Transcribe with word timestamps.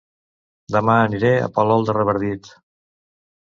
Dema 0.75 0.95
aniré 1.01 1.31
a 1.41 1.51
Palol 1.59 1.85
de 1.91 1.95
Revardit 1.99 2.51